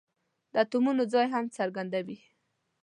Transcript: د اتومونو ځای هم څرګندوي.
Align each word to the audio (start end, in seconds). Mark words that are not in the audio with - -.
د 0.51 0.53
اتومونو 0.63 1.03
ځای 1.13 1.25
هم 1.33 1.45
څرګندوي. 1.57 2.17